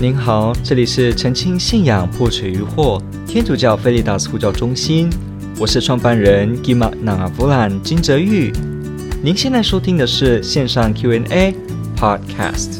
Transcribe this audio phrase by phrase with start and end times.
[0.00, 5.10] 您好，这里是澄清信仰破除疑惑天主教菲利达斯呼叫中心，
[5.58, 8.52] 我是创办人 Gima Nangavulan 金泽玉。
[9.24, 11.52] 您现在收听的是线上 Q&A
[11.96, 12.78] Podcast。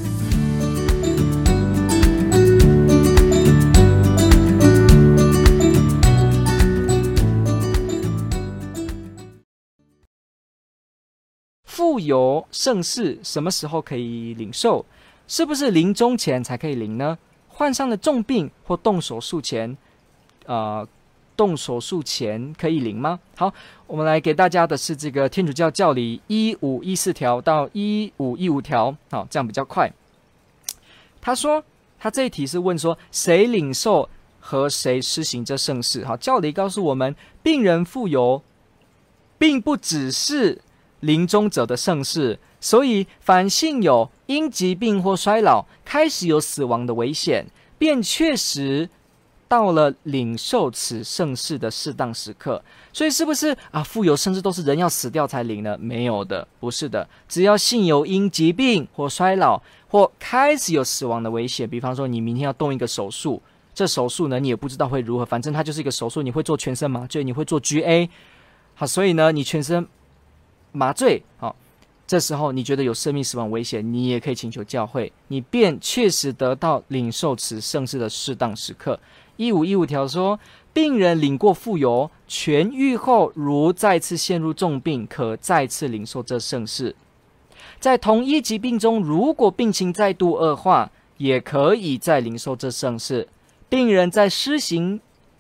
[11.64, 14.86] 富有圣事什么时候可以领受？
[15.28, 17.16] 是不是临终前才可以领呢？
[17.48, 19.76] 患上了重病或动手术前，
[20.46, 20.86] 呃，
[21.36, 23.20] 动手术前可以领吗？
[23.36, 23.52] 好，
[23.86, 29.92] 我们来给大家的是这个天主教教理一五一四条到一五一五条，好，这样比较快。
[31.20, 31.62] 他说，
[31.98, 34.08] 他这一题是问说，谁领受
[34.40, 36.04] 和谁施行这圣事？
[36.04, 38.42] 好，教理告诉我们，病人富有，
[39.36, 40.62] 并不只是
[41.00, 42.38] 临终者的圣事。
[42.60, 47.46] 所以，凡信友因疾病或衰老开始有死亡的危险，
[47.78, 48.88] 便确实
[49.46, 52.62] 到了领受此圣事的适当时刻。
[52.92, 53.82] 所以，是不是啊？
[53.82, 55.78] 富有甚至都是人要死掉才领呢？
[55.78, 57.08] 没有的，不是的。
[57.28, 63.40] 只要信友因疾病或衰老或开始有死亡的危险，比方说你明天要动一个手术，
[63.72, 68.08] 这手术呢你也不知道会如何，反正它就是一个手术，你会做全身麻醉，你会做 GA，
[68.74, 69.86] 好，所以呢你全身
[70.72, 71.54] 麻醉，好。
[72.08, 78.98] 这时候你觉得有生命死亡危险，你也可以请求教会，你便确实得到领受此圣事的适当时刻。
[79.36, 80.40] 一五一五条说，
[80.72, 86.96] 病人领过傅油，痊愈后如再次陷入重病，可再次领受这圣事。
[87.78, 93.28] 在同一疾病中，如果病情再度恶化，也可以再领受这圣事。
[93.68, 94.98] 病人在施行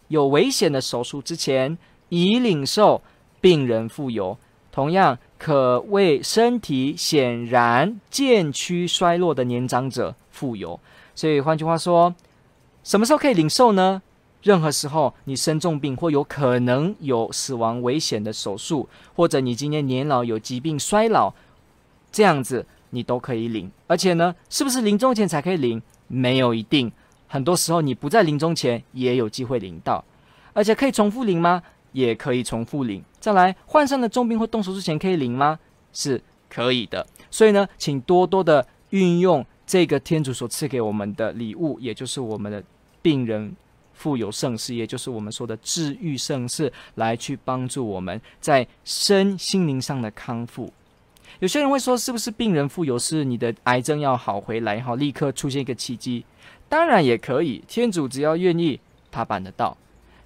[0.08, 1.78] 有危险的手术之前，
[2.10, 3.00] 已领受
[3.40, 4.36] 病人傅油。
[4.70, 5.18] 同样。
[5.38, 10.78] 可为身体显然渐趋衰弱的年长者富有，
[11.14, 12.12] 所以换句话说，
[12.82, 14.02] 什么时候可以领受呢？
[14.42, 21.32] 任何时候你生重病或有可能有死亡危险的手术，或者你今年年老有疾病衰老，
[22.12, 23.70] 这样子你都可以领。
[23.86, 25.82] 而且呢，是不是临终前才可以领？
[26.06, 26.90] 没有一定，
[27.26, 30.04] 很多时候你不在临终前也有机会领到，
[30.52, 31.62] 而且可以重复领吗？
[31.92, 33.02] 也可以重复领。
[33.20, 35.58] 再来，患上了重病或动手术前可以领吗？
[35.92, 37.06] 是可以的。
[37.30, 42.62] 所以呢，请多多的运用这个天主所赐给我们的礼物，也就是我们的
[43.02, 43.54] 病人
[43.92, 50.72] 富有圣事，也就是我们说的治愈圣事，来去帮助我们在身心灵上的康复。
[51.40, 56.24] 有些人会说，是不是病人富有是你的癌症要好回来，好立刻出现一个奇迹？
[56.68, 59.76] 当然也可以，天主只要愿意，他办得到。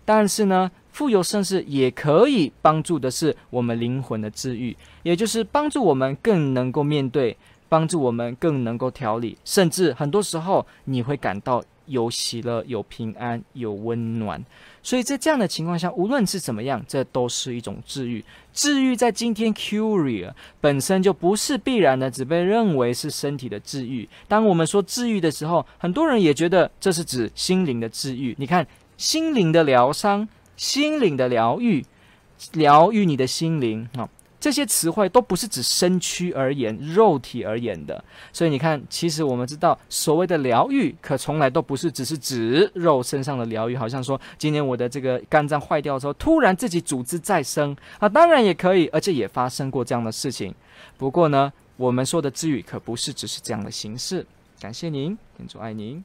[0.05, 7.34] 但是呢，富有甚至也可以帮助的是我们灵魂的治愈，也就是帮助我们更能够面对，
[7.69, 14.44] 帮助我们更能够调理，甚至很多时候你会感到有喜乐、有平安、有温暖。
[14.82, 18.22] 所以在这样的情况下，无论是怎么样，这都是一种治愈。
[18.52, 24.06] 治愈在今天 Curia 本身就不是必然的，只被认为是身体的治愈。
[24.28, 28.36] 当我们说治愈的时候，很多人也觉得这是指心灵的治愈。
[28.38, 28.66] 你看。
[28.98, 31.84] 心灵的疗伤，心灵的疗愈，
[32.52, 34.08] 疗愈你的心灵啊、
[34.40, 38.04] 这些词汇都不是指身躯而言、肉体而言的。
[38.32, 43.76] 所以你看，其实我们知道，所谓的疗愈，可从来都不是只是指肉身上的疗愈。
[43.76, 50.52] 好像说，今天我的这个肝脏坏掉的时候，突然自己组织再生啊，当然也可以，而且也发生过这样的事情。
[50.98, 54.26] 不过呢，我们说的治愈，可不是只是这样的形式。
[54.60, 56.04] 感谢您，天主爱您。